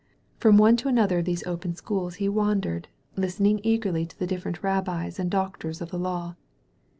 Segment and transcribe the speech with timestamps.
[0.39, 4.63] From one to another of these open schools he wandered, listening eagerly to the different
[4.63, 6.33] rabbis and doctors of the law.